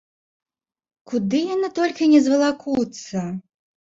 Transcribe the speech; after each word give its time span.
Куды 1.09 1.41
яны 1.55 1.69
толькі 1.79 2.09
не 2.13 2.21
звалакуцца?! 2.27 3.27